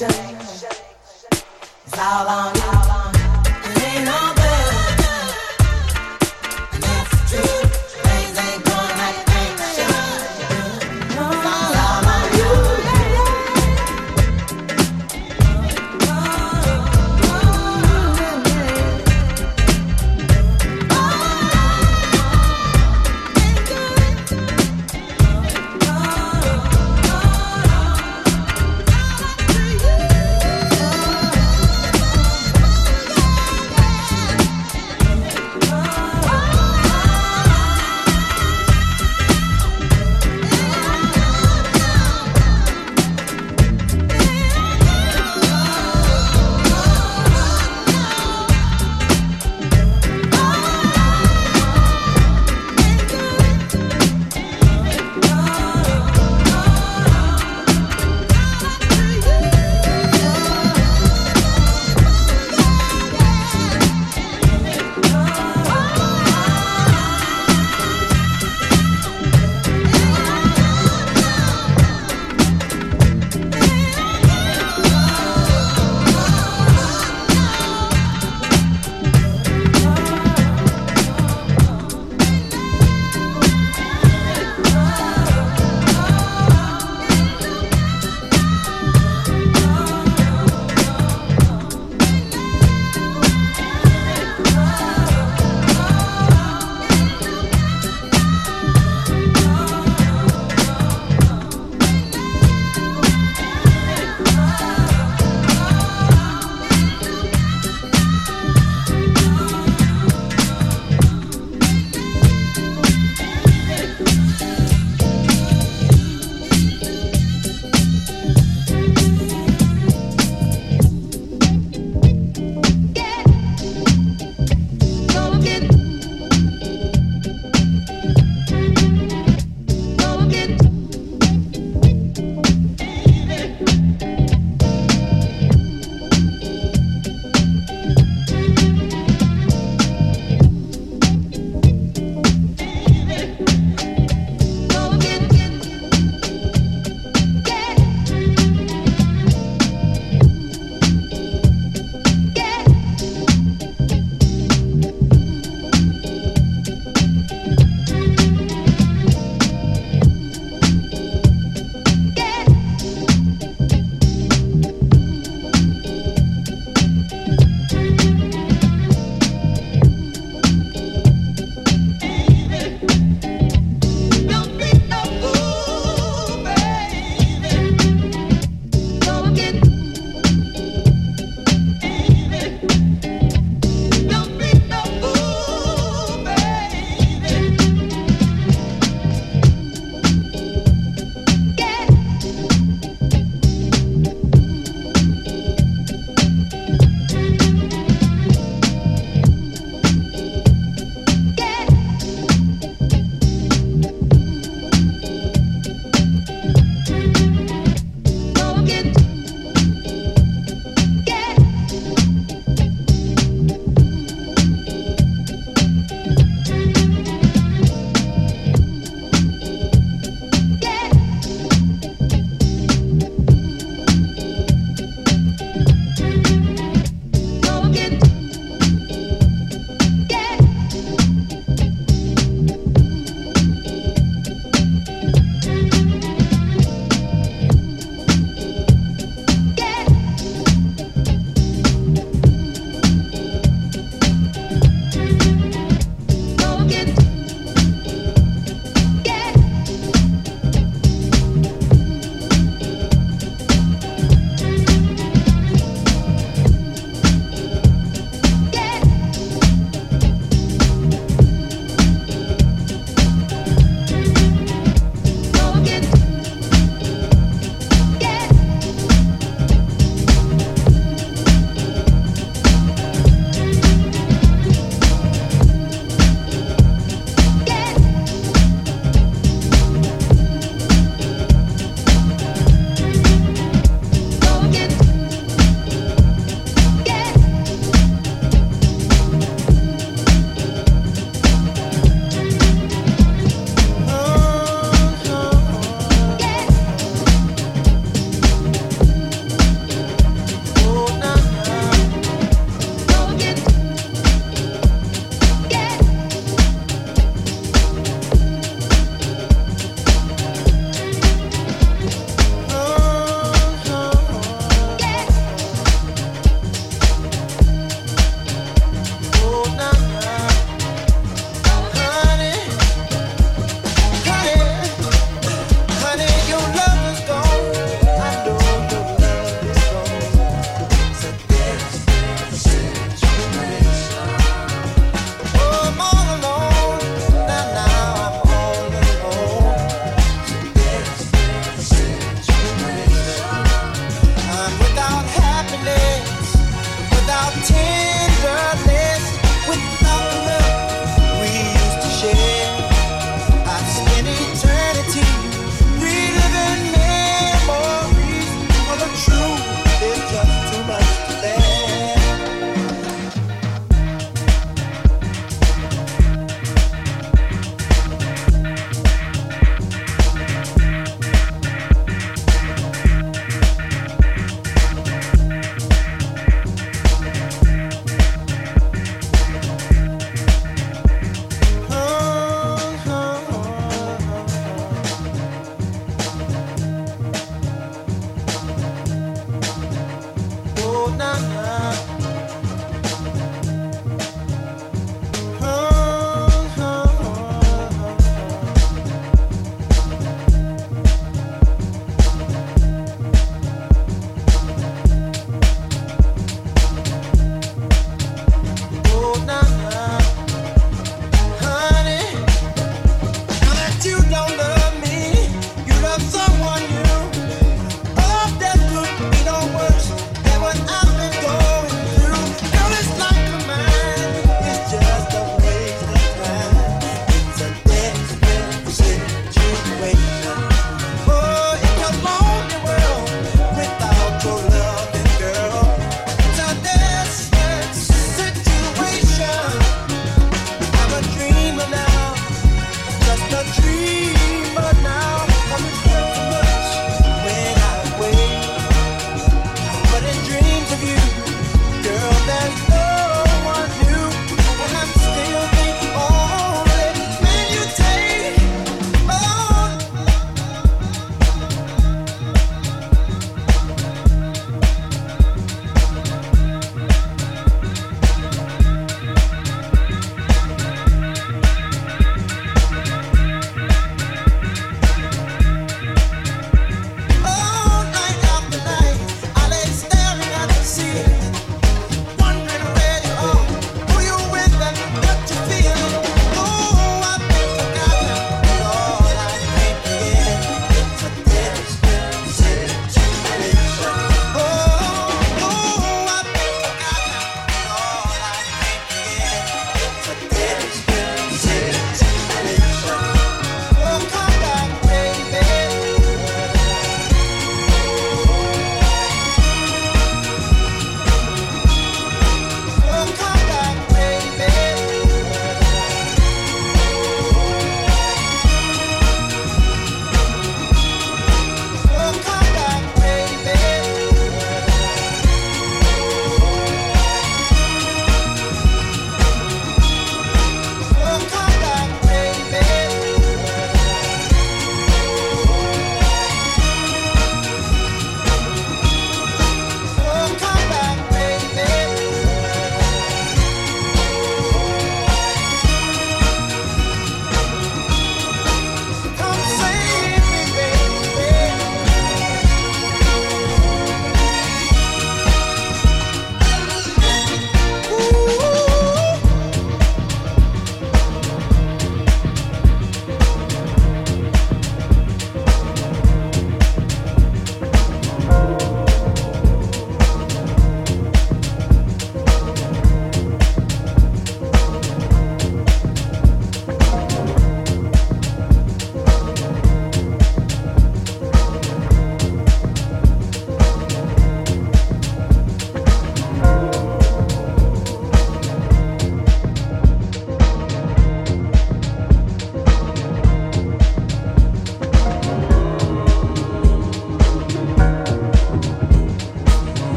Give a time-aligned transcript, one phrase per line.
[0.00, 0.33] you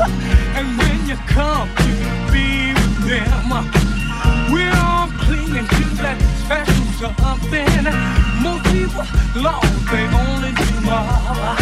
[0.56, 3.50] and when you come, you can be with them.
[4.52, 6.80] We're all clinging to that special
[7.20, 7.84] something.
[8.42, 9.04] Most people,
[9.42, 11.59] love, they only do.